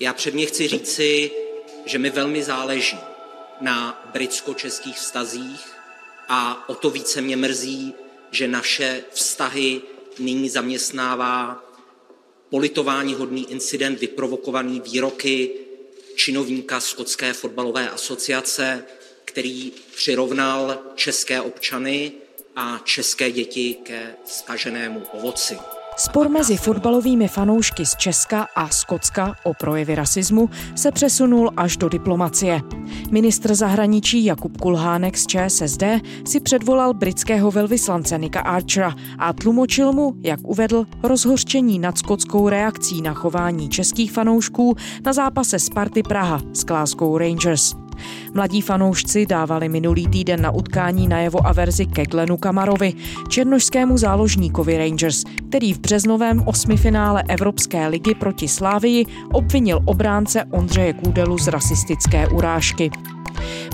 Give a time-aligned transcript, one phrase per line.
[0.00, 1.30] Já předně chci říci,
[1.84, 2.98] že mi velmi záleží
[3.60, 5.72] na britsko-českých vztazích
[6.28, 7.94] a o to více mě mrzí,
[8.30, 9.82] že naše vztahy
[10.18, 11.64] nyní zaměstnává
[12.50, 15.50] politování hodný incident vyprovokovaný výroky
[16.14, 18.84] činovníka Skotské fotbalové asociace,
[19.24, 22.12] který přirovnal české občany
[22.56, 25.58] a české děti ke skaženému ovoci.
[25.98, 31.88] Spor mezi fotbalovými fanoušky z Česka a Skotska o projevy rasismu se přesunul až do
[31.88, 32.60] diplomacie.
[33.10, 35.82] Ministr zahraničí Jakub Kulhánek z ČSSD
[36.26, 43.02] si předvolal britského velvyslance Nika Archera a tlumočil mu, jak uvedl, rozhořčení nad skotskou reakcí
[43.02, 47.87] na chování českých fanoušků na zápase Sparty Praha s Glasgow Rangers.
[48.34, 52.92] Mladí fanoušci dávali minulý týden na utkání najevo averzi ke Glenu Kamarovi,
[53.28, 61.38] černožskému záložníkovi Rangers, který v březnovém osmifinále Evropské ligy proti Slávii obvinil obránce Ondřeje Kůdelu
[61.38, 62.90] z rasistické urážky.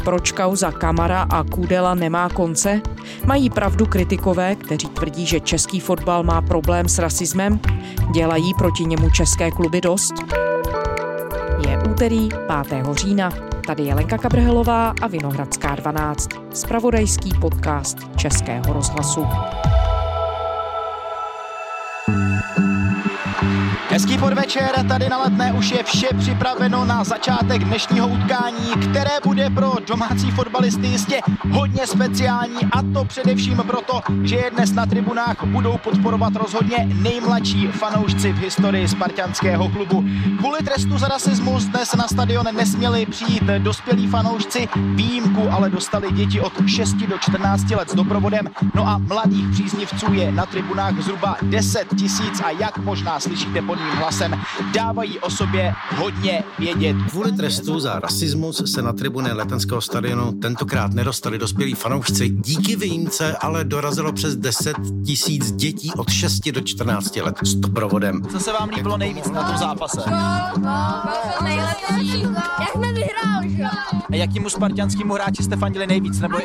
[0.04, 2.80] Proč kauza Kamara a Kůdela nemá konce?
[3.26, 7.60] Mají pravdu kritikové, kteří tvrdí, že český fotbal má problém s rasismem?
[8.12, 10.14] Dělají proti němu české kluby dost?
[11.68, 12.28] Je úterý
[12.68, 12.84] 5.
[12.92, 13.53] října.
[13.66, 19.26] Tady je Lenka Kabrhelová a Vinohradská 12, spravodajský podcast Českého rozhlasu.
[23.90, 29.50] Hezký podvečer, tady na letné už je vše připraveno na začátek dnešního utkání, které bude
[29.50, 35.44] pro domácí fotbalisty jistě hodně speciální a to především proto, že je dnes na tribunách
[35.44, 40.04] budou podporovat rozhodně nejmladší fanoušci v historii spartianského klubu.
[40.38, 46.40] Kvůli trestu za rasismus dnes na stadion nesměli přijít dospělí fanoušci, výjimku ale dostali děti
[46.40, 51.36] od 6 do 14 let s doprovodem, no a mladých příznivců je na tribunách zhruba
[51.42, 54.40] 10 tisíc a jak možná slyšíte pod mým hlasem,
[54.74, 56.96] dávají o sobě hodně vědět.
[57.10, 62.28] Kvůli trestu za rasismus se na tribuny letenského stadionu tentokrát nedostali dospělí fanoušci.
[62.28, 64.76] Díky výjimce ale dorazilo přes 10
[65.06, 68.22] tisíc dětí od 6 do 14 let s doprovodem.
[68.22, 70.00] Co se vám líbilo nejvíc na tom zápase?
[71.42, 72.22] nejlepší.
[72.60, 73.58] Jak jsme vyhráli?
[74.12, 76.20] A jakýmu spartianskému hráči jste fandili nejvíc?
[76.20, 76.38] Nebo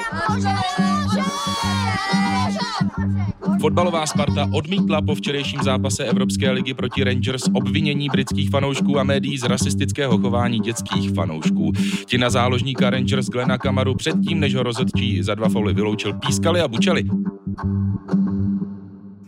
[3.62, 9.38] Fotbalová Sparta odmítla po včerejším zápase Evropské ligy proti Rangers obvinění britských fanoušků a médií
[9.38, 11.72] z rasistického chování dětských fanoušků.
[12.06, 16.62] Ti na záložníka Rangers Glena Kamaru předtím, než ho rozhodčí za dva fauly vyloučil, pískali
[16.62, 17.04] a bučeli.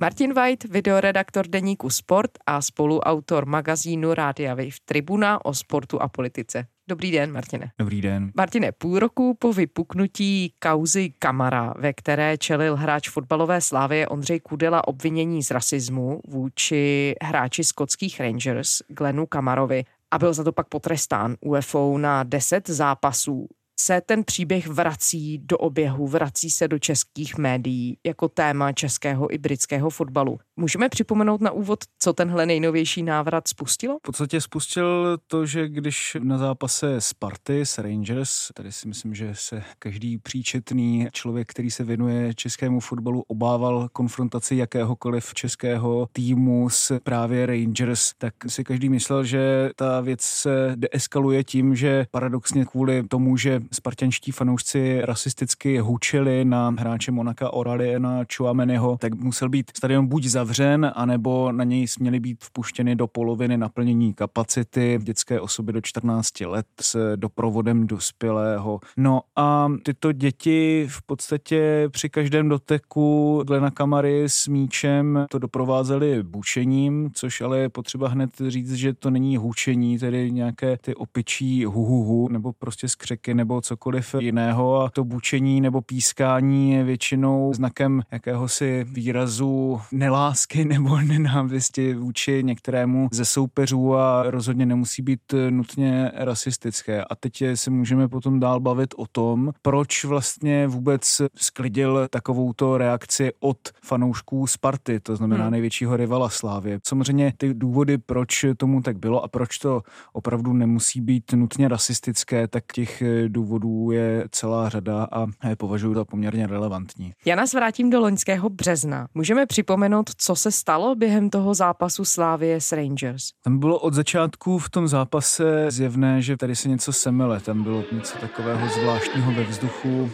[0.02, 6.66] Martin White, videoredaktor deníku Sport a spoluautor magazínu Rádia Wave Tribuna o sportu a politice.
[6.92, 7.72] Dobrý den, Martine.
[7.80, 8.32] Dobrý den.
[8.36, 14.88] Martine, půl roku po vypuknutí kauzy Kamara, ve které čelil hráč fotbalové slávy Ondřej Kudela
[14.88, 21.36] obvinění z rasismu vůči hráči skotských Rangers Glenu Kamarovi a byl za to pak potrestán
[21.42, 23.48] UFO na 10 zápasů
[23.82, 29.38] se ten příběh vrací do oběhu, vrací se do českých médií jako téma českého i
[29.38, 30.40] britského fotbalu.
[30.56, 33.98] Můžeme připomenout na úvod, co tenhle nejnovější návrat spustilo?
[33.98, 39.30] V podstatě spustil to, že když na zápase Sparty s Rangers, tady si myslím, že
[39.34, 47.00] se každý příčetný člověk, který se věnuje českému fotbalu, obával konfrontaci jakéhokoliv českého týmu s
[47.00, 53.04] právě Rangers, tak si každý myslel, že ta věc se deeskaluje tím, že paradoxně kvůli
[53.08, 59.72] tomu, že spartanští fanoušci rasisticky hučeli na hráče Monaka Orali na Chouameniho, tak musel být
[59.78, 65.74] stadion buď zavřen, anebo na něj směly být vpuštěny do poloviny naplnění kapacity dětské osoby
[65.74, 68.80] do 14 let s doprovodem dospělého.
[68.98, 76.24] No a tyto děti v podstatě při každém doteku Glena Kamary s míčem to doprovázeli
[76.24, 81.66] bušením, což ale je potřeba hned říct, že to není hučení, tedy nějaké ty opičí
[81.66, 88.02] huhuhu, nebo prostě skřeky, nebo cokoliv jiného a to bučení nebo pískání je většinou znakem
[88.12, 97.04] jakéhosi výrazu nelásky nebo nenávisti vůči některému ze soupeřů a rozhodně nemusí být nutně rasistické.
[97.04, 103.32] A teď se můžeme potom dál bavit o tom, proč vlastně vůbec sklidil takovouto reakci
[103.40, 105.52] od fanoušků Sparty, to znamená hmm.
[105.52, 106.80] největšího rivala Slávě.
[106.88, 109.82] Samozřejmě ty důvody, proč tomu tak bylo a proč to
[110.14, 115.94] opravdu nemusí být nutně rasistické, tak těch důvodů důvodů je celá řada a je považuji
[115.94, 117.14] za poměrně relevantní.
[117.26, 119.08] Já nás vrátím do loňského března.
[119.14, 123.24] Můžeme připomenout, co se stalo během toho zápasu Slávie s Rangers?
[123.44, 127.40] Tam bylo od začátku v tom zápase zjevné, že tady se něco semele.
[127.40, 130.10] Tam bylo něco takového zvláštního ve vzduchu.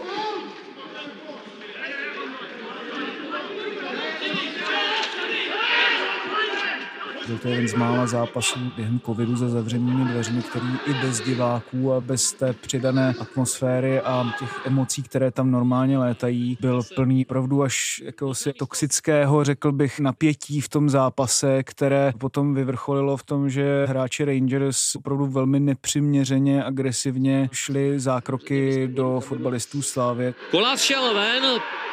[7.28, 11.94] Byl to jeden z mála zápasů během covidu za zavřenými dveřmi, který i bez diváků
[11.94, 17.64] a bez té přidané atmosféry a těch emocí, které tam normálně létají, byl plný opravdu
[17.64, 23.86] až jakéhosi toxického, řekl bych, napětí v tom zápase, které potom vyvrcholilo v tom, že
[23.86, 30.34] hráči Rangers opravdu velmi nepřiměřeně agresivně šli zákroky do fotbalistů Slávě.
[30.52, 31.44] Kolář šel ven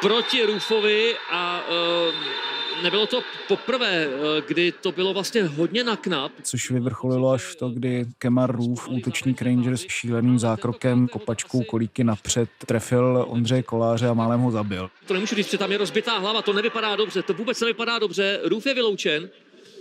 [0.01, 2.44] proti Rufovi a uh
[2.82, 4.09] nebylo to poprvé,
[4.49, 6.32] kdy to bylo vlastně hodně na knap.
[6.43, 12.49] Což vyvrcholilo až v to, kdy Kemar Roof, útočník Rangers, šíleným zákrokem, kopačkou kolíky napřed,
[12.67, 14.91] trefil Ondřeje Koláře a málem ho zabil.
[15.06, 18.41] To nemůžu říct, že tam je rozbitá hlava, to nevypadá dobře, to vůbec nevypadá dobře.
[18.44, 19.31] Roof je vyloučen,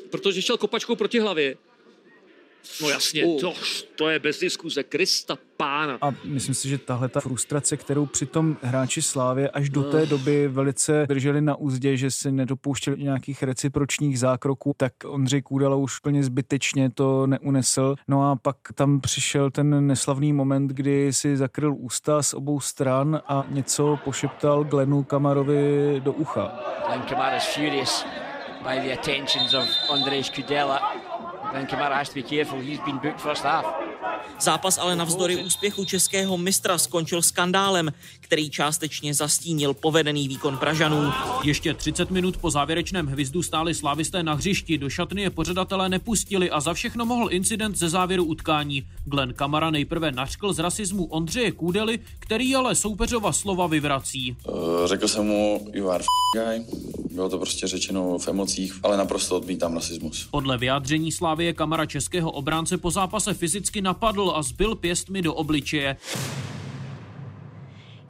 [0.10, 1.56] protože šel kopačkou proti hlavě.
[2.82, 3.40] No jasně, uh.
[3.42, 3.54] to,
[3.96, 5.98] to je bez diskuze, Krista pána.
[6.02, 10.48] A myslím si, že tahle ta frustrace, kterou přitom hráči Slávě až do té doby
[10.48, 16.24] velice drželi na úzdě, že si nedopouštěli nějakých recipročních zákroků, tak Ondřej Kůdala už plně
[16.24, 17.96] zbytečně to neunesl.
[18.08, 23.22] No a pak tam přišel ten neslavný moment, kdy si zakryl ústa z obou stran
[23.28, 26.60] a něco pošeptal Glenu Kamarovi do ucha.
[26.88, 28.06] Glenn Kamar is furious
[28.64, 30.80] by the attentions of Andrej Kudela
[31.54, 32.60] then Kamara has to be careful.
[32.60, 33.83] He's been booked first half.
[34.44, 41.12] Zápas ale navzdory úspěchu českého mistra skončil skandálem, který částečně zastínil povedený výkon Pražanů.
[41.44, 46.52] Ještě 30 minut po závěrečném hvizdu stáli slávisté na hřišti, do šatny je pořadatelé nepustili
[46.52, 48.84] a za všechno mohl incident ze závěru utkání.
[49.06, 54.36] Glenn Kamara nejprve nařkl z rasismu Ondřeje Kůdely, který ale soupeřova slova vyvrací.
[54.48, 54.56] Uh,
[54.86, 56.04] řekl jsem mu, you are
[56.34, 56.66] guy.
[57.12, 60.28] Bylo to prostě řečeno v emocích, ale naprosto odmítám rasismus.
[60.32, 65.98] Podle vyjádření Slávie Kamara českého obránce po zápase fyzicky napadl a zbyl pěstmi do obličeje.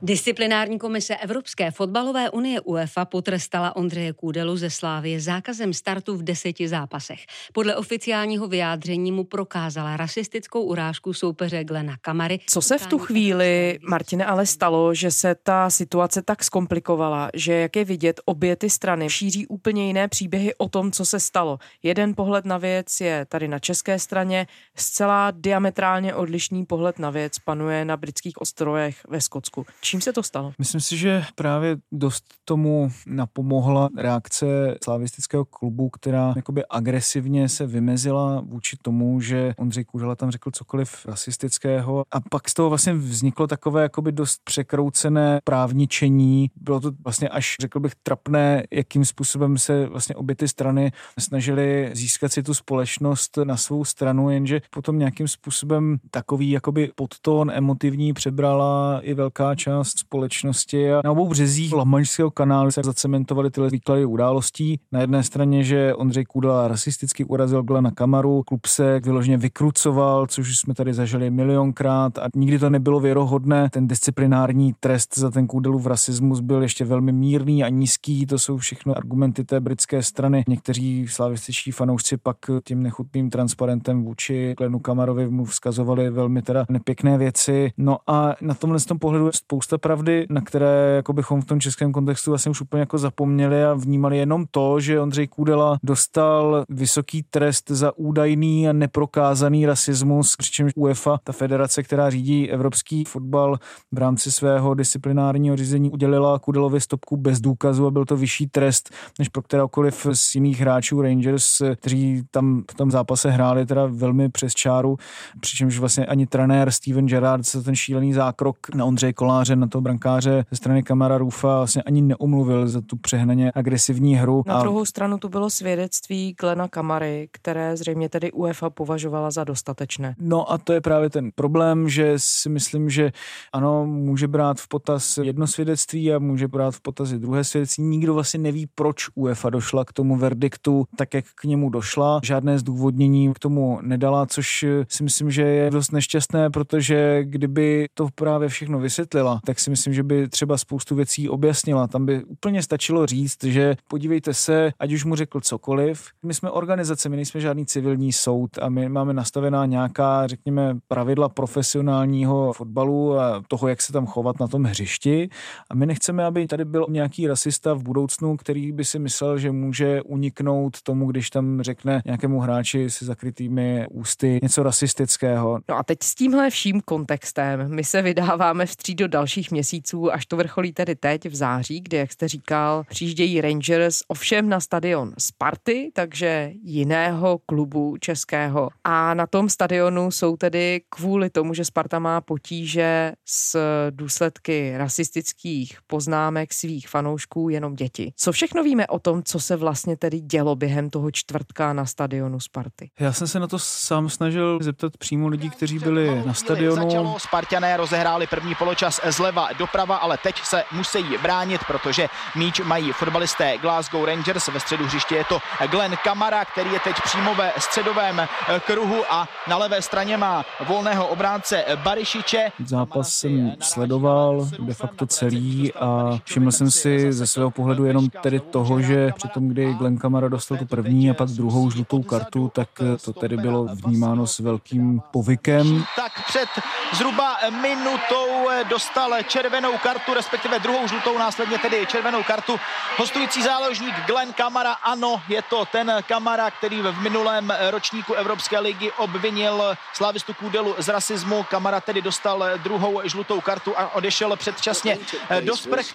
[0.06, 6.68] Disciplinární komise Evropské fotbalové unie UEFA potrestala Ondřeje Kůdelu ze Slávie zákazem startu v deseti
[6.68, 7.20] zápasech.
[7.54, 12.40] Podle oficiálního vyjádření mu prokázala rasistickou urážku soupeře Glena Kamary.
[12.48, 17.54] Co se v tu chvíli, Martine, ale stalo, že se ta situace tak zkomplikovala, že
[17.54, 21.58] jak je vidět, obě ty strany šíří úplně jiné příběhy o tom, co se stalo.
[21.84, 27.40] Jeden pohled na věc je tady na české straně, zcela diametrálně odlišný pohled na věc
[27.40, 29.66] panuje na britských ostrovech ve Skotsku.
[29.93, 30.52] Čím se to stalo?
[30.60, 34.46] Myslím si, že právě dost tomu napomohla reakce
[34.84, 41.06] slavistického klubu, která jakoby agresivně se vymezila vůči tomu, že Ondřej Kůžela tam řekl cokoliv
[41.06, 46.50] rasistického a pak z toho vlastně vzniklo takové jakoby dost překroucené právničení.
[46.56, 51.92] Bylo to vlastně až, řekl bych, trapné, jakým způsobem se vlastně obě ty strany snažily
[51.94, 58.14] získat si tu společnost na svou stranu, jenže potom nějakým způsobem takový jakoby podtón emotivní
[58.14, 63.70] přebrala i velká část část společnosti a na obou březích Lamaňského kanálu se zacementovaly tyhle
[63.70, 64.80] výklady událostí.
[64.92, 70.60] Na jedné straně, že Ondřej Kudela rasisticky urazil Glena Kamaru, klub se vyloženě vykrucoval, což
[70.60, 73.70] jsme tady zažili milionkrát a nikdy to nebylo věrohodné.
[73.72, 78.26] Ten disciplinární trest za ten Kudelu v rasismus byl ještě velmi mírný a nízký.
[78.26, 80.44] To jsou všechno argumenty té britské strany.
[80.48, 87.18] Někteří slavističtí fanoušci pak tím nechutným transparentem vůči Glenu Kamarovi mu vzkazovali velmi teda nepěkné
[87.18, 87.72] věci.
[87.78, 89.32] No a na tomhle tom pohledu je
[89.64, 93.64] spousta pravdy, na které jako bychom v tom českém kontextu vlastně už úplně jako zapomněli
[93.64, 100.36] a vnímali jenom to, že Ondřej Kůdela dostal vysoký trest za údajný a neprokázaný rasismus,
[100.36, 103.58] přičemž UEFA, ta federace, která řídí evropský fotbal
[103.92, 108.90] v rámci svého disciplinárního řízení, udělila Kudelovi stopku bez důkazu a byl to vyšší trest
[109.20, 114.30] než pro kterokoliv z jiných hráčů Rangers, kteří tam v tom zápase hráli teda velmi
[114.30, 114.98] přes čáru,
[115.40, 119.82] přičemž vlastně ani trenér Steven Gerrard se ten šílený zákrok na Ondřeje Koláře na toho
[119.82, 124.44] brankáře ze strany Kamara Rufa vlastně ani neumluvil za tu přehnaně agresivní hru.
[124.48, 130.16] Na druhou stranu tu bylo svědectví Glena Kamary, které zřejmě tedy UEFA považovala za dostatečné.
[130.20, 133.12] No a to je právě ten problém, že si myslím, že
[133.54, 137.84] ano, může brát v potaz jedno svědectví a může brát v potaz i druhé svědectví.
[137.84, 142.20] Nikdo vlastně neví, proč UEFA došla k tomu verdiktu tak, jak k němu došla.
[142.24, 148.08] Žádné zdůvodnění k tomu nedala, což si myslím, že je dost nešťastné, protože kdyby to
[148.16, 151.88] právě všechno vysvětlila, tak si myslím, že by třeba spoustu věcí objasnila.
[151.88, 156.52] Tam by úplně stačilo říct, že podívejte se, ať už mu řekl cokoliv, my jsme
[156.52, 163.20] organizace, my nejsme žádný civilní soud a my máme nastavená nějaká, řekněme, pravidla profesionálního fotbalu
[163.20, 165.30] a toho, jak se tam chovat na tom hřišti.
[165.70, 169.52] A my nechceme, aby tady byl nějaký rasista v budoucnu, který by si myslel, že
[169.52, 175.60] může uniknout tomu, když tam řekne nějakému hráči se zakrytými ústy něco rasistického.
[175.70, 180.14] No a teď s tímhle vším kontextem my se vydáváme vstříc do další dalších měsíců,
[180.14, 184.60] až to vrcholí tedy teď v září, kdy, jak jste říkal, přijíždějí Rangers ovšem na
[184.60, 188.70] stadion Sparty, takže jiného klubu českého.
[188.84, 193.58] A na tom stadionu jsou tedy kvůli tomu, že Sparta má potíže s
[193.90, 198.14] důsledky rasistických poznámek svých fanoušků jenom děti.
[198.16, 202.40] Co všechno víme o tom, co se vlastně tedy dělo během toho čtvrtka na stadionu
[202.40, 202.90] Sparty?
[203.00, 206.90] Já jsem se na to sám snažil zeptat přímo lidí, kteří byli na stadionu.
[206.90, 212.92] Začalo, Spartané rozehráli první poločas zleva doprava, ale teď se musí bránit, protože míč mají
[212.92, 214.48] fotbalisté Glasgow Rangers.
[214.48, 218.28] Ve středu hřiště je to Glenn Kamara, který je teď přímo ve středovém
[218.66, 222.52] kruhu a na levé straně má volného obránce Barišiče.
[222.66, 228.40] Zápas jsem sledoval de facto celý a všiml jsem si ze svého pohledu jenom tedy
[228.40, 232.52] toho, že při tom, kdy Glenn Kamara dostal tu první a pak druhou žlutou kartu,
[232.56, 232.70] tak
[233.06, 235.86] to tedy bylo vnímáno s velkým povykem.
[235.96, 236.50] Tak před
[236.94, 242.60] zhruba minutou dostal červenou kartu, respektive druhou žlutou, následně tedy červenou kartu.
[242.98, 248.92] Hostující záložník Glenn Kamara, ano, je to ten Kamara, který v minulém ročníku Evropské ligy
[248.98, 251.46] obvinil Slavistu Kůdelu z rasismu.
[251.50, 254.98] Kamara tedy dostal druhou žlutou kartu a odešel předčasně
[255.42, 255.94] do sprch.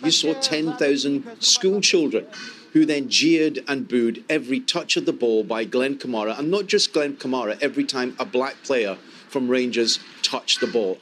[2.72, 6.66] who then jeered and booed every touch of the ball by Glenn Kamara, and not
[6.66, 8.98] just Glenn Kamara, every time a black player
[9.28, 9.98] from Rangers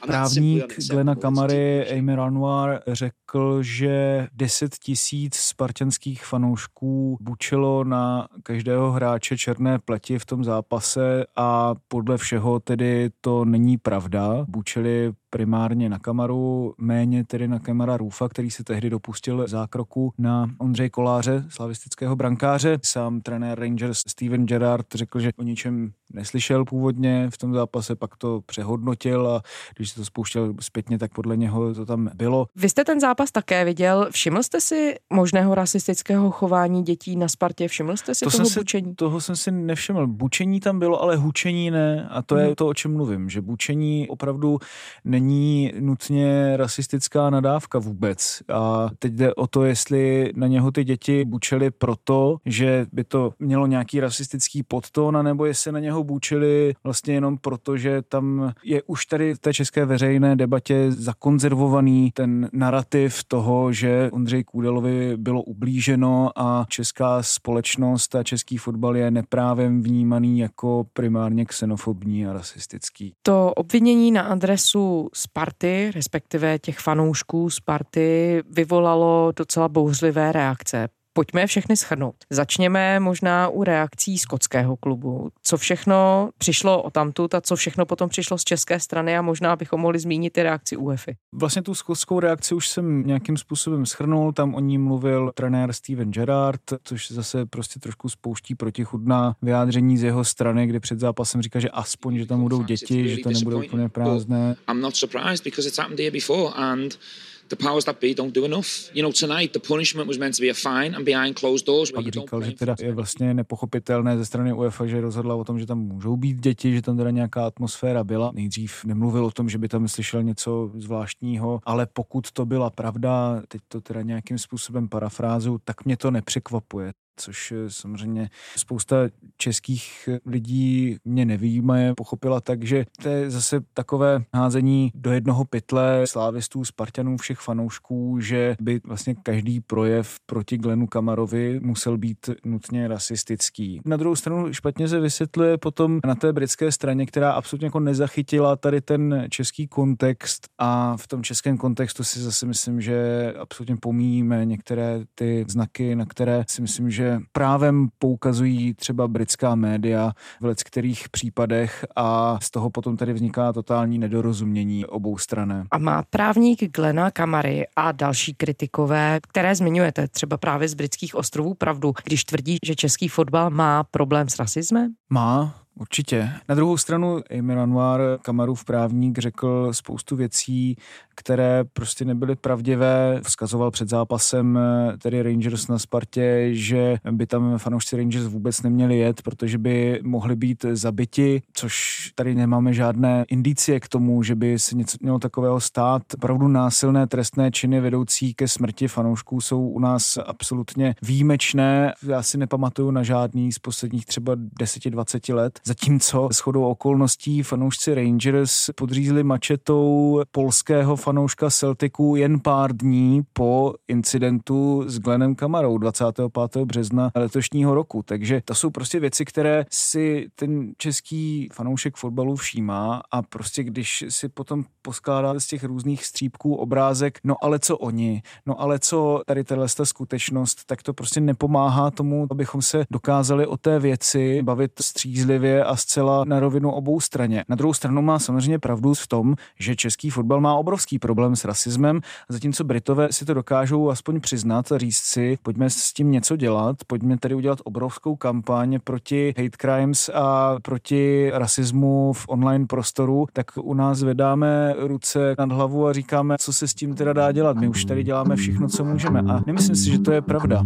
[0.05, 9.37] Právník Glena Kamary Eimer Anwar řekl, že 10 tisíc spartanských fanoušků bučilo na každého hráče
[9.37, 14.45] černé pleti v tom zápase a podle všeho tedy to není pravda.
[14.47, 20.49] Bučili primárně na Kamaru, méně tedy na Kamara Rufa, který se tehdy dopustil zákroku na
[20.57, 22.79] Ondřej Koláře, slavistického brankáře.
[22.83, 28.15] Sám trenér Rangers Steven Gerrard řekl, že o ničem neslyšel původně v tom zápase, pak
[28.17, 29.41] to přehodnotil a
[29.75, 32.47] když se to spouštěl zpětně, tak podle něho to tam bylo.
[32.55, 34.07] Vy jste ten zápas také viděl.
[34.11, 37.67] Všiml jste si možného rasistického chování dětí na Spartě?
[37.67, 38.89] Všiml jste si to toho jsem bučení?
[38.89, 40.07] Si, toho jsem si nevšiml.
[40.07, 42.07] Bučení tam bylo, ale hučení ne.
[42.11, 42.45] A to hmm.
[42.45, 44.59] je to, o čem mluvím, že bučení opravdu
[45.05, 48.43] není nutně rasistická nadávka vůbec.
[48.53, 53.33] A teď jde o to, jestli na něho ty děti bučeli proto, že by to
[53.39, 58.83] mělo nějaký rasistický podtón, nebo jestli na něho bučili vlastně jenom proto, že tam je
[58.83, 65.41] už tady v té české veřejné debatě zakonzervovaný ten narrativ toho, že Ondřej Kůdelovi bylo
[65.41, 73.13] ublíženo a česká společnost a český fotbal je neprávem vnímaný jako primárně xenofobní a rasistický.
[73.23, 80.87] To obvinění na adresu Sparty, respektive těch fanoušků Sparty, vyvolalo docela bouřlivé reakce.
[81.17, 82.15] Pojďme všechny schrnout.
[82.29, 85.29] Začněme možná u reakcí skotského klubu.
[85.43, 89.55] Co všechno přišlo o tamtud a co všechno potom přišlo z české strany a možná
[89.55, 91.15] bychom mohli zmínit i reakci UEFI.
[91.35, 96.11] Vlastně tu skotskou reakci už jsem nějakým způsobem schrnul, tam o ní mluvil trenér Steven
[96.11, 101.59] Gerrard, což zase prostě trošku spouští protichudná vyjádření z jeho strany, kde před zápasem říká,
[101.59, 104.55] že aspoň, že tam budou děti, že to nebude úplně prázdné.
[104.69, 106.99] I'm not surprised because it's happened here before and
[107.49, 108.67] the powers that be don't do enough.
[108.93, 111.91] You know, tonight the punishment was meant to be a fine and behind closed doors.
[111.91, 115.65] Pak říkal, že teda je vlastně nepochopitelné ze strany UEFA, že rozhodla o tom, že
[115.65, 118.31] tam můžou být děti, že tam teda nějaká atmosféra byla.
[118.35, 123.41] Nejdřív nemluvil o tom, že by tam slyšel něco zvláštního, ale pokud to byla pravda,
[123.47, 128.95] teď to teda nějakým způsobem parafrázu, tak mě to nepřekvapuje což samozřejmě spousta
[129.37, 136.01] českých lidí mě nevýjímaje, pochopila tak, že to je zase takové házení do jednoho pytle
[136.05, 142.87] slávistů, Spartanů, všech fanoušků, že by vlastně každý projev proti Glenu Kamarovi musel být nutně
[142.87, 143.81] rasistický.
[143.85, 148.55] Na druhou stranu špatně se vysvětluje potom na té britské straně, která absolutně jako nezachytila
[148.55, 154.45] tady ten český kontext a v tom českém kontextu si zase myslím, že absolutně pomíjíme
[154.45, 160.11] některé ty znaky, na které si myslím, že právem poukazují třeba britská média
[160.41, 165.63] v kterých případech a z toho potom tedy vzniká totální nedorozumění obou strané.
[165.71, 171.53] A má právník Glena Kamary a další kritikové, které zmiňujete třeba právě z britských ostrovů
[171.53, 174.93] pravdu, když tvrdí, že český fotbal má problém s rasismem?
[175.09, 176.29] Má, Určitě.
[176.49, 180.77] Na druhou stranu Emir Anwar, Kamarův právník, řekl spoustu věcí,
[181.15, 183.21] které prostě nebyly pravdivé.
[183.23, 188.97] Vzkazoval před zápasem eh, tedy Rangers na Spartě, že by tam fanoušci Rangers vůbec neměli
[188.97, 194.59] jet, protože by mohli být zabiti, což tady nemáme žádné indicie k tomu, že by
[194.59, 196.01] se něco mělo takového stát.
[196.19, 201.93] Pravdu násilné trestné činy vedoucí ke smrti fanoušků jsou u nás absolutně výjimečné.
[202.07, 207.95] Já si nepamatuju na žádný z posledních třeba 10-20 let Zatímco s chodou okolností fanoušci
[207.95, 216.65] Rangers podřízli mačetou polského fanouška Celticu jen pár dní po incidentu s Glenem Kamarou 25.
[216.65, 218.03] března letošního roku.
[218.03, 224.05] Takže to jsou prostě věci, které si ten český fanoušek fotbalu všímá a prostě když
[224.09, 229.21] si potom poskládá z těch různých střípků obrázek, no ale co oni, no ale co
[229.25, 234.71] tady tahle skutečnost, tak to prostě nepomáhá tomu, abychom se dokázali o té věci bavit
[234.81, 237.45] střízlivě a zcela na rovinu obou straně.
[237.49, 241.45] Na druhou stranu má samozřejmě pravdu v tom, že český fotbal má obrovský problém s
[241.45, 246.35] rasismem, zatímco Britové si to dokážou aspoň přiznat a říct si, pojďme s tím něco
[246.35, 253.27] dělat, pojďme tady udělat obrovskou kampaň proti hate crimes a proti rasismu v online prostoru,
[253.33, 257.31] tak u nás vedáme ruce nad hlavu a říkáme, co se s tím teda dá
[257.31, 257.57] dělat.
[257.57, 259.19] My už tady děláme všechno, co můžeme.
[259.19, 260.65] A nemyslím si, že to je pravda.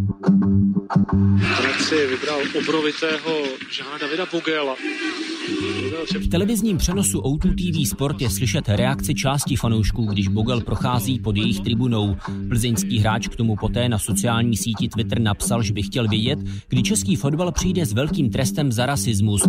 [1.79, 3.31] si vybral obrovitého
[3.71, 4.75] Žána Davida Bogela.
[6.19, 11.37] V televizním přenosu O2 TV Sport je slyšet reakci části fanoušků, když Bogel prochází pod
[11.37, 12.15] jejich tribunou.
[12.49, 16.83] Plzeňský hráč k tomu poté na sociální síti Twitter napsal, že by chtěl vědět, kdy
[16.83, 19.41] český fotbal přijde s velkým trestem za rasismus.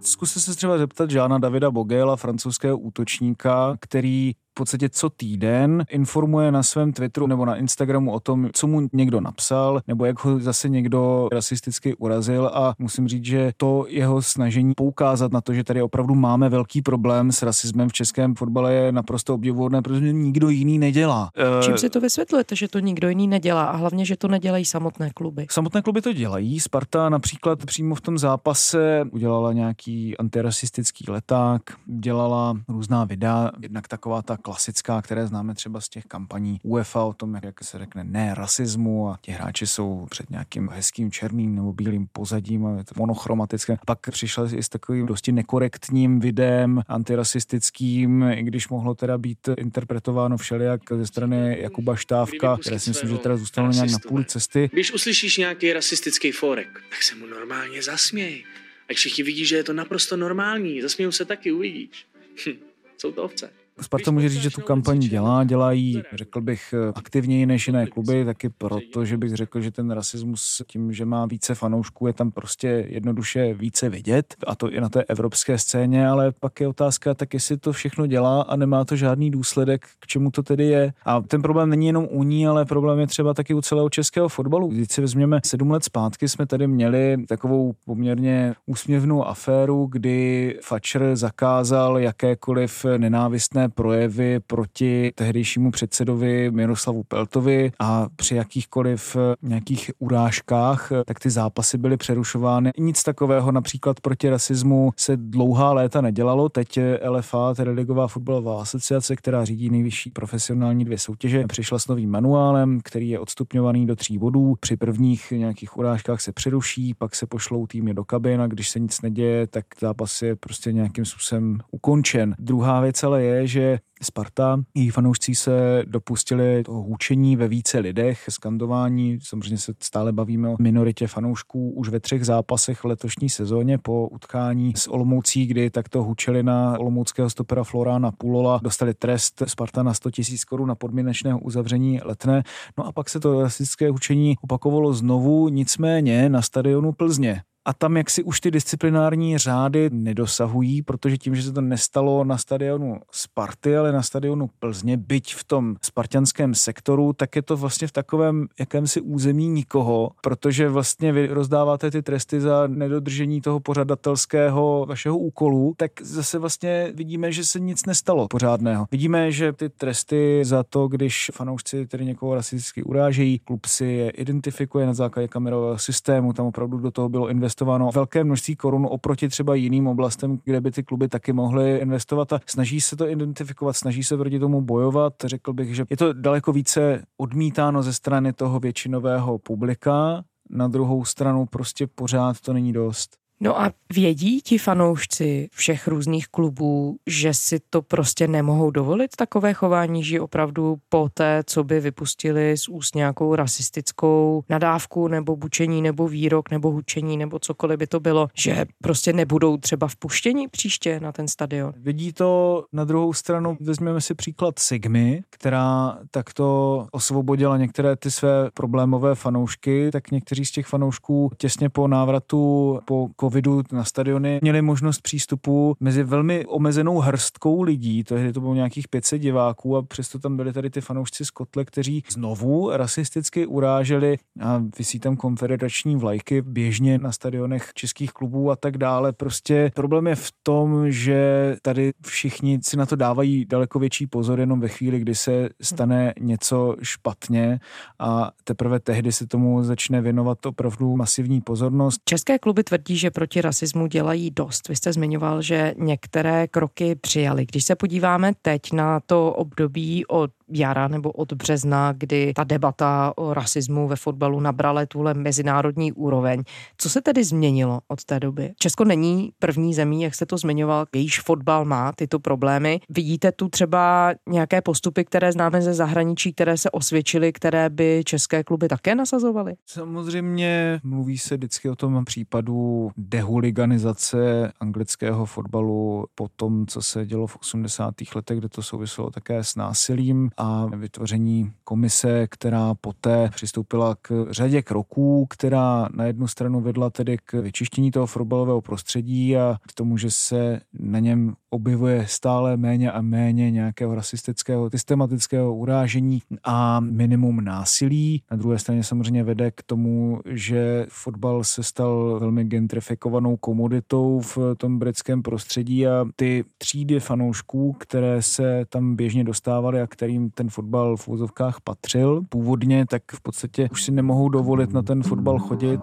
[0.00, 6.62] Zkuste se třeba zeptat Žána Davida Bogela, francouzského útočníka, který podstatě co týden informuje na
[6.62, 10.68] svém Twitteru nebo na Instagramu o tom, co mu někdo napsal, nebo jak ho zase
[10.68, 15.82] někdo rasisticky urazil a musím říct, že to jeho snažení poukázat na to, že tady
[15.82, 20.78] opravdu máme velký problém s rasismem v českém fotbale je naprosto obdivuhodné, protože nikdo jiný
[20.78, 21.30] nedělá.
[21.62, 25.10] Čím si to vysvětlujete, že to nikdo jiný nedělá a hlavně, že to nedělají samotné
[25.10, 25.46] kluby?
[25.50, 26.60] Samotné kluby to dělají.
[26.60, 34.22] Sparta například přímo v tom zápase udělala nějaký antirasistický leták, dělala různá videa, jednak taková
[34.22, 38.04] ta klasická, které známe třeba z těch kampaní UEFA o tom, jak, jak se řekne
[38.04, 42.84] ne rasismu a ti hráči jsou před nějakým hezkým černým nebo bílým pozadím a je
[42.84, 43.76] to monochromatické.
[43.86, 50.36] Pak přišel i s takovým dosti nekorektním videem antirasistickým, i když mohlo teda být interpretováno
[50.36, 54.70] všelijak ze strany Jakuba Štávka, které si myslím, že teda zůstalo nějak na půli cesty.
[54.72, 58.44] Když uslyšíš nějaký rasistický forek, tak se mu normálně zasměj.
[58.90, 62.06] A všichni vidí, že je to naprosto normální, zasmějou se taky, uvidíš.
[62.46, 62.56] Hm,
[62.98, 63.61] jsou to ovce.
[63.82, 68.48] Sparta může říct, že tu kampaň dělá, dělají, řekl bych, aktivněji než jiné kluby, taky
[68.48, 72.86] proto, že bych řekl, že ten rasismus tím, že má více fanoušků, je tam prostě
[72.88, 77.34] jednoduše více vidět, a to i na té evropské scéně, ale pak je otázka, tak
[77.34, 80.92] jestli to všechno dělá a nemá to žádný důsledek, k čemu to tedy je.
[81.04, 84.28] A ten problém není jenom u ní, ale problém je třeba taky u celého českého
[84.28, 84.68] fotbalu.
[84.68, 91.16] Když si vezměme sedm let zpátky, jsme tady měli takovou poměrně úsměvnou aféru, kdy Fatcher
[91.16, 100.92] zakázal jakékoliv nenávistné projevy proti tehdejšímu předsedovi Miroslavu Peltovi a při jakýchkoliv eh, nějakých urážkách,
[100.92, 102.70] eh, tak ty zápasy byly přerušovány.
[102.78, 106.48] Nic takového například proti rasismu se dlouhá léta nedělalo.
[106.48, 112.10] Teď LFA, tedy Ligová fotbalová asociace, která řídí nejvyšší profesionální dvě soutěže, přišla s novým
[112.10, 114.54] manuálem, který je odstupňovaný do tří bodů.
[114.60, 118.80] Při prvních nějakých urážkách se přeruší, pak se pošlou týmy do kabin a když se
[118.80, 122.34] nic neděje, tak zápas je prostě nějakým způsobem ukončen.
[122.38, 128.24] Druhá věc ale je, že Sparta, její fanoušci se dopustili toho hůčení ve více lidech,
[128.28, 129.18] skandování.
[129.22, 134.08] Samozřejmě se stále bavíme o minoritě fanoušků už ve třech zápasech v letošní sezóně po
[134.08, 139.94] utkání s Olomoucí, kdy takto hučeli na olomouckého stopera Florána Pulola, dostali trest Sparta na
[139.94, 142.42] 100 000 korun na podmínečného uzavření letné.
[142.78, 147.96] No a pak se to rasistické hučení opakovalo znovu, nicméně na stadionu Plzně a tam
[147.96, 153.00] jak si už ty disciplinární řády nedosahují, protože tím, že se to nestalo na stadionu
[153.10, 157.92] Sparty, ale na stadionu Plzně, byť v tom spartianském sektoru, tak je to vlastně v
[157.92, 165.18] takovém jakémsi území nikoho, protože vlastně vy rozdáváte ty tresty za nedodržení toho pořadatelského vašeho
[165.18, 168.86] úkolu, tak zase vlastně vidíme, že se nic nestalo pořádného.
[168.92, 174.10] Vidíme, že ty tresty za to, když fanoušci tedy někoho rasisticky urážejí, klub si je
[174.10, 178.86] identifikuje na základě kamerového systému, tam opravdu do toho bylo investováno investováno velké množství korun
[178.90, 183.08] oproti třeba jiným oblastem, kde by ty kluby taky mohly investovat a snaží se to
[183.08, 185.12] identifikovat, snaží se proti tomu bojovat.
[185.24, 191.04] Řekl bych, že je to daleko více odmítáno ze strany toho většinového publika, na druhou
[191.04, 193.21] stranu prostě pořád to není dost.
[193.44, 199.54] No a vědí ti fanoušci všech různých klubů, že si to prostě nemohou dovolit takové
[199.54, 205.82] chování, že opravdu po té, co by vypustili z úst nějakou rasistickou nadávku nebo bučení
[205.82, 211.00] nebo výrok nebo hučení nebo cokoliv by to bylo, že prostě nebudou třeba vpuštění příště
[211.00, 211.72] na ten stadion.
[211.76, 218.50] Vidí to na druhou stranu, vezmeme si příklad Sigmy, která takto osvobodila některé ty své
[218.54, 224.62] problémové fanoušky, tak někteří z těch fanoušků těsně po návratu po covidu na stadiony měli
[224.62, 230.18] možnost přístupu mezi velmi omezenou hrstkou lidí, tehdy to bylo nějakých 500 diváků a přesto
[230.18, 235.96] tam byli tady ty fanoušci z Kotle, kteří znovu rasisticky uráželi a vysí tam konfederační
[235.96, 239.12] vlajky běžně na stadionech českých klubů a tak dále.
[239.12, 244.40] Prostě problém je v tom, že tady všichni si na to dávají daleko větší pozor
[244.40, 247.60] jenom ve chvíli, kdy se stane něco špatně
[247.98, 252.00] a teprve tehdy se tomu začne věnovat opravdu masivní pozornost.
[252.04, 254.68] České kluby tvrdí, že proti rasismu dělají dost.
[254.68, 257.46] Vy jste zmiňoval, že některé kroky přijali.
[257.46, 263.12] Když se podíváme teď na to období od jara nebo od března, kdy ta debata
[263.16, 266.42] o rasismu ve fotbalu nabrala tuhle mezinárodní úroveň.
[266.76, 268.52] Co se tedy změnilo od té doby?
[268.58, 272.80] Česko není první zemí, jak se to zmiňoval, jejíž fotbal má tyto problémy.
[272.88, 278.44] Vidíte tu třeba nějaké postupy, které známe ze zahraničí, které se osvědčily, které by české
[278.44, 279.54] kluby také nasazovaly?
[279.66, 287.26] Samozřejmě mluví se vždycky o tom případu dehuliganizace anglického fotbalu po tom, co se dělo
[287.26, 287.94] v 80.
[288.14, 294.62] letech, kde to souviselo také s násilím a vytvoření komise, která poté přistoupila k řadě
[294.62, 299.96] kroků, která na jednu stranu vedla tedy k vyčištění toho fotbalového prostředí a k tomu,
[299.96, 307.44] že se na něm objevuje stále méně a méně nějakého rasistického, systematického urážení a minimum
[307.44, 308.22] násilí.
[308.30, 314.38] Na druhé straně samozřejmě vede k tomu, že fotbal se stal velmi gentrifikovanou komoditou v
[314.56, 320.48] tom britském prostředí a ty třídy fanoušků, které se tam běžně dostávaly a kterým ten
[320.48, 325.38] fotbal v úzovkách patřil původně, tak v podstatě už si nemohou dovolit na ten fotbal
[325.38, 325.80] chodit.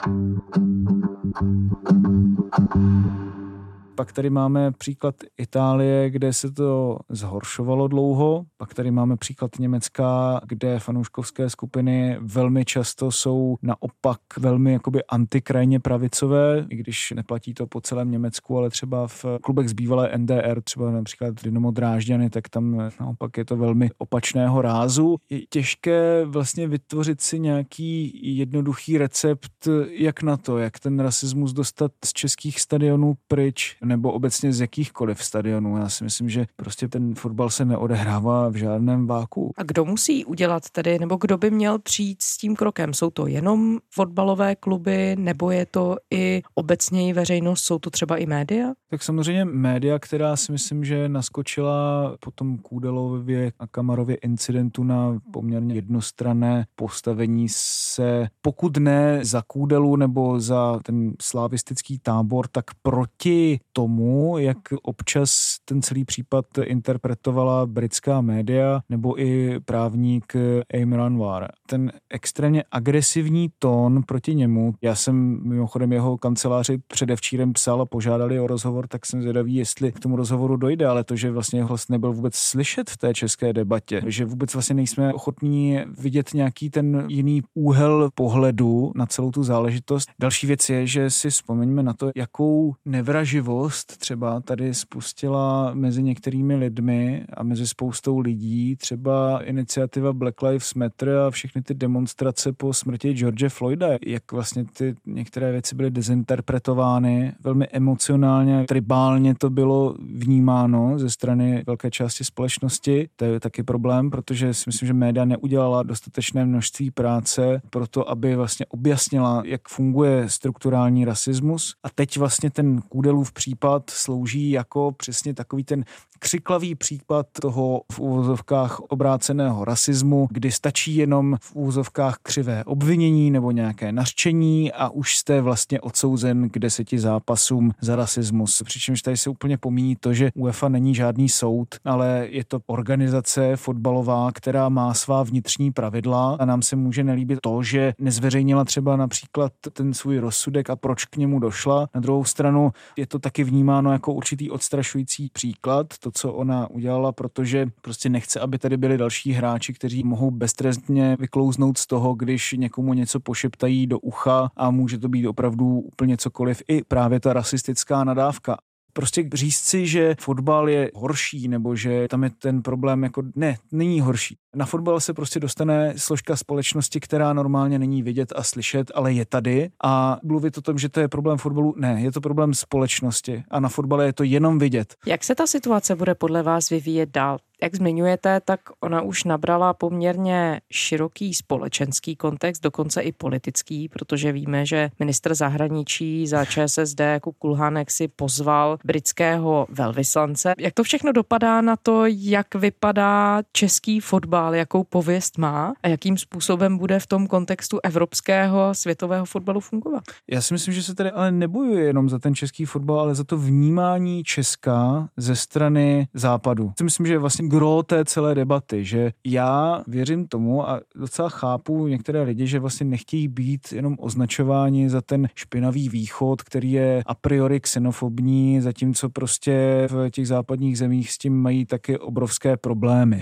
[4.00, 8.46] Pak tady máme příklad Itálie, kde se to zhoršovalo dlouho.
[8.58, 15.80] Pak tady máme příklad Německa, kde fanouškovské skupiny velmi často jsou naopak velmi jakoby antikrajně
[15.80, 20.62] pravicové, i když neplatí to po celém Německu, ale třeba v klubech z bývalé NDR,
[20.62, 25.18] třeba například Dynamo Drážďany, tak tam naopak je to velmi opačného rázu.
[25.30, 31.92] Je těžké vlastně vytvořit si nějaký jednoduchý recept, jak na to, jak ten rasismus dostat
[32.06, 35.78] z českých stadionů pryč nebo obecně z jakýchkoliv stadionů.
[35.78, 39.52] Já si myslím, že prostě ten fotbal se neodehrává v žádném váku.
[39.58, 42.94] A kdo musí udělat tedy, nebo kdo by měl přijít s tím krokem?
[42.94, 48.26] Jsou to jenom fotbalové kluby, nebo je to i obecněji veřejnost, jsou to třeba i
[48.26, 48.68] média?
[48.90, 55.20] Tak samozřejmě média, která si myslím, že naskočila po tom Kůdelově a Kamarově incidentu na
[55.34, 63.60] poměrně jednostranné postavení se, pokud ne za Kůdelu nebo za ten slavistický tábor, tak proti
[63.80, 70.34] tomu, jak občas ten celý případ interpretovala britská média nebo i právník
[70.74, 71.48] Aim Anwar.
[71.68, 78.40] Ten extrémně agresivní tón proti němu, já jsem mimochodem jeho kanceláři předevčírem psal a požádali
[78.40, 81.88] o rozhovor, tak jsem zvědavý, jestli k tomu rozhovoru dojde, ale to, že vlastně hlas
[81.90, 87.06] nebyl vůbec slyšet v té české debatě, že vůbec vlastně nejsme ochotní vidět nějaký ten
[87.08, 90.10] jiný úhel pohledu na celou tu záležitost.
[90.20, 96.04] Další věc je, že si vzpomeňme na to, jakou nevraživost radost třeba tady spustila mezi
[96.04, 102.54] některými lidmi a mezi spoustou lidí, třeba iniciativa Black Lives Matter a všechny ty demonstrace
[102.54, 109.50] po smrti George Floyda, jak vlastně ty některé věci byly dezinterpretovány, velmi emocionálně, tribálně to
[109.50, 113.10] bylo vnímáno ze strany velké části společnosti.
[113.16, 118.10] To je taky problém, protože si myslím, že média neudělala dostatečné množství práce pro to,
[118.10, 121.76] aby vlastně objasnila, jak funguje strukturální rasismus.
[121.84, 125.86] A teď vlastně ten Kůdelův případ případ slouží jako přesně takový ten
[126.20, 133.52] křiklavý případ toho v úvozovkách obráceného rasismu, kdy stačí jenom v úvozovkách křivé obvinění nebo
[133.52, 138.62] nějaké nařčení a už jste vlastně odsouzen k deseti zápasům za rasismus.
[138.66, 143.56] Přičemž tady se úplně pomíní to, že UEFA není žádný soud, ale je to organizace
[143.56, 148.96] fotbalová, která má svá vnitřní pravidla a nám se může nelíbit to, že nezveřejnila třeba
[148.96, 151.88] například ten svůj rozsudek a proč k němu došla.
[151.96, 157.12] Na druhou stranu je to taky vnímáno jako určitý odstrašující příklad, to, co ona udělala,
[157.12, 162.56] protože prostě nechce, aby tady byli další hráči, kteří mohou beztrestně vyklouznout z toho, když
[162.58, 166.62] někomu něco pošeptají do ucha a může to být opravdu úplně cokoliv.
[166.68, 168.58] I právě ta rasistická nadávka
[168.94, 173.58] prostě říct si, že fotbal je horší nebo že tam je ten problém jako ne,
[173.72, 174.38] není horší.
[174.56, 179.26] Na fotbal se prostě dostane složka společnosti, která normálně není vidět a slyšet, ale je
[179.26, 179.70] tady.
[179.84, 183.44] A mluvit o tom, že to je problém fotbalu, ne, je to problém společnosti.
[183.50, 184.96] A na fotbale je to jenom vidět.
[185.06, 187.38] Jak se ta situace bude podle vás vyvíjet dál?
[187.64, 194.66] Jak zmiňujete, tak ona už nabrala poměrně široký společenský kontext, dokonce i politický, protože víme,
[194.66, 200.54] že ministr zahraničí za ČSSD jako Kulhánek si pozval britského velvyslance.
[200.58, 206.18] Jak to všechno dopadá na to, jak vypadá český fotbal, jakou pověst má a jakým
[206.18, 210.04] způsobem bude v tom kontextu evropského světového fotbalu fungovat?
[210.32, 213.24] Já si myslím, že se tady ale nebojuje jenom za ten český fotbal, ale za
[213.24, 216.72] to vnímání Česka ze strany západu.
[216.78, 221.88] Si myslím, že vlastně gro té celé debaty, že já věřím tomu a docela chápu
[221.88, 227.16] některé lidi, že vlastně nechtějí být jenom označováni za ten špinavý východ, který je a
[227.16, 233.22] priori xenofobní, zatímco prostě v těch západních zemích s tím mají taky obrovské problémy.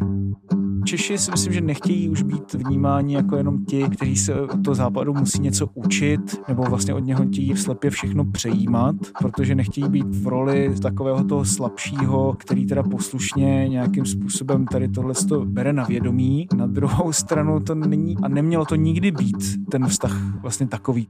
[0.85, 4.75] Češi si myslím, že nechtějí už být vnímáni jako jenom ti, kteří se od toho
[4.75, 10.15] západu musí něco učit, nebo vlastně od něho chtějí slepě všechno přejímat, protože nechtějí být
[10.15, 15.83] v roli takového toho slabšího, který teda poslušně nějakým způsobem tady tohle to bere na
[15.83, 16.47] vědomí.
[16.55, 21.07] Na druhou stranu to není a nemělo to nikdy být ten vztah vlastně takový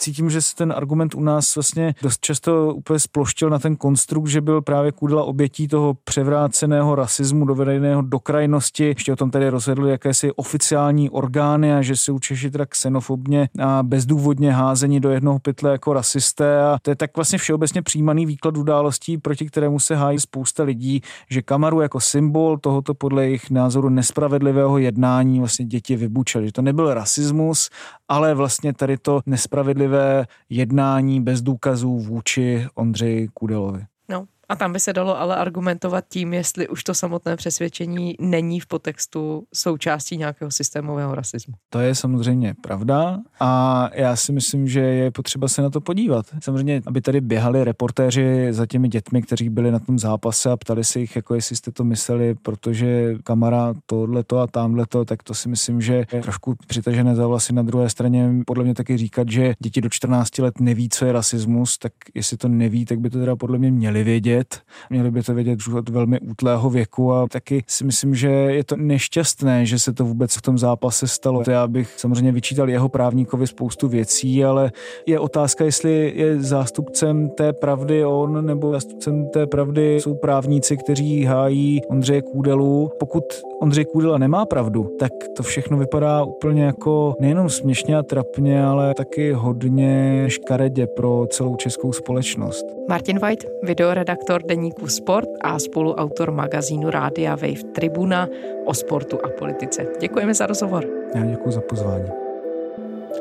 [0.00, 4.26] cítím, že se ten argument u nás vlastně dost často úplně sploštil na ten konstrukt,
[4.26, 8.84] že byl právě Kudla obětí toho převráceného rasismu dovedeného do krajnosti.
[8.84, 13.82] Ještě o tom tady rozhodli jakési oficiální orgány a že se Češi teda xenofobně a
[13.82, 18.56] bezdůvodně házení do jednoho pytle jako rasisté a to je tak vlastně všeobecně přijímaný výklad
[18.56, 23.88] událostí, proti kterému se hájí spousta lidí, že Kamaru jako symbol tohoto podle jejich názoru
[23.88, 26.46] nespravedlivého jednání vlastně děti vybučeli.
[26.46, 27.70] Že to nebyl rasismus,
[28.10, 33.84] ale vlastně tady to nespravedlivé jednání bez důkazů vůči Ondřeji Kudelovi.
[34.08, 38.60] No, a tam by se dalo ale argumentovat tím, jestli už to samotné přesvědčení není
[38.60, 41.54] v potextu součástí nějakého systémového rasismu.
[41.70, 46.26] To je samozřejmě pravda a já si myslím, že je potřeba se na to podívat.
[46.42, 50.84] Samozřejmě, aby tady běhali reportéři za těmi dětmi, kteří byli na tom zápase a ptali
[50.84, 55.22] se jich, jako jestli jste to mysleli, protože kamera tohle to a tamhle to, tak
[55.22, 57.52] to si myslím, že je trošku přitažené za vlasy.
[57.52, 61.12] Na druhé straně podle mě taky říkat, že děti do 14 let neví, co je
[61.12, 64.60] rasismus, tak jestli to neví, tak by to teda podle mě měli vědět vědět.
[64.90, 68.64] Měli by to vědět už od velmi útlého věku a taky si myslím, že je
[68.64, 71.44] to nešťastné, že se to vůbec v tom zápase stalo.
[71.44, 74.72] To já bych samozřejmě vyčítal jeho právníkovi spoustu věcí, ale
[75.06, 81.24] je otázka, jestli je zástupcem té pravdy on nebo zástupcem té pravdy jsou právníci, kteří
[81.24, 82.90] hájí Ondřeje Kůdelu.
[82.98, 83.24] Pokud
[83.62, 88.94] Ondřej Kůdela nemá pravdu, tak to všechno vypadá úplně jako nejenom směšně a trapně, ale
[88.94, 92.66] taky hodně škaredě pro celou českou společnost.
[92.88, 98.28] Martin White, videoredaktor deníku Sport a spoluautor magazínu Rádia Wave Tribuna
[98.64, 99.86] o sportu a politice.
[100.00, 100.86] Děkujeme za rozhovor.
[101.14, 102.08] Já děkuji za pozvání.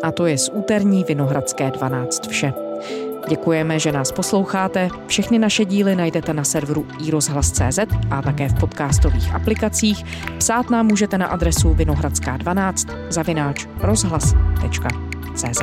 [0.03, 2.53] A to je z úterní Vinohradské 12 vše.
[3.27, 4.89] Děkujeme, že nás posloucháte.
[5.07, 7.79] Všechny naše díly najdete na serveru iRozhlas.cz
[8.11, 10.05] a také v podcastových aplikacích.
[10.37, 15.61] Psát nám můžete na adresu vinohradská12 zavináč rozhlas.cz.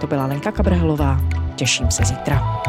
[0.00, 1.20] To byla Lenka Kabrhelová.
[1.56, 2.62] Těším se zítra.